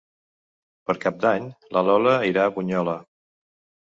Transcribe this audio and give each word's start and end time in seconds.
Per 0.89 0.93
Cap 1.03 1.19
d'Any 1.25 1.51
na 1.77 1.85
Lola 1.89 2.15
irà 2.29 2.45
a 2.49 2.53
Bunyola. 2.57 2.95